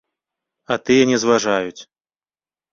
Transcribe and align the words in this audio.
А 0.71 0.77
тыя 0.87 1.03
не 1.13 1.17
зважаюць. 1.25 1.81